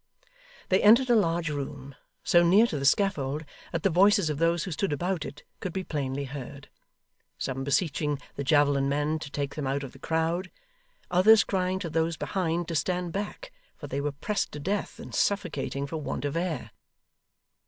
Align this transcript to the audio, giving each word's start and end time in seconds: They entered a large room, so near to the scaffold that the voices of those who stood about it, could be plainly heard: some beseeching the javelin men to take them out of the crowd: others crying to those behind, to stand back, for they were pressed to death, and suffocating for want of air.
They 0.69 0.81
entered 0.81 1.11
a 1.11 1.15
large 1.15 1.51
room, 1.51 1.93
so 2.23 2.41
near 2.41 2.65
to 2.65 2.79
the 2.79 2.85
scaffold 2.85 3.45
that 3.71 3.83
the 3.83 3.91
voices 3.91 4.31
of 4.31 4.39
those 4.39 4.63
who 4.63 4.71
stood 4.71 4.91
about 4.91 5.25
it, 5.25 5.43
could 5.59 5.73
be 5.73 5.83
plainly 5.83 6.23
heard: 6.23 6.69
some 7.37 7.63
beseeching 7.63 8.17
the 8.35 8.43
javelin 8.43 8.89
men 8.89 9.19
to 9.19 9.29
take 9.29 9.53
them 9.53 9.67
out 9.67 9.83
of 9.83 9.91
the 9.91 9.99
crowd: 9.99 10.49
others 11.11 11.43
crying 11.43 11.77
to 11.77 11.89
those 11.91 12.17
behind, 12.17 12.67
to 12.69 12.73
stand 12.75 13.13
back, 13.13 13.53
for 13.77 13.85
they 13.85 14.01
were 14.01 14.11
pressed 14.11 14.51
to 14.53 14.59
death, 14.59 14.97
and 14.97 15.13
suffocating 15.13 15.85
for 15.85 15.97
want 15.97 16.25
of 16.25 16.35
air. 16.35 16.71